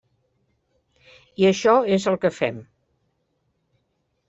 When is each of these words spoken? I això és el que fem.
I 1.43 1.47
això 1.51 1.77
és 1.99 2.09
el 2.13 2.19
que 2.25 2.33
fem. 2.41 2.59